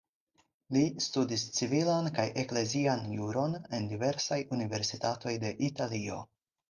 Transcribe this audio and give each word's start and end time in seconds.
Li 0.75 0.79
studis 1.07 1.43
civilan 1.57 2.09
kaj 2.15 2.25
eklezian 2.43 3.05
juron 3.17 3.53
en 3.81 3.87
diversaj 3.93 4.39
universitatoj 4.59 5.35
de 5.45 5.53
Italio. 5.69 6.19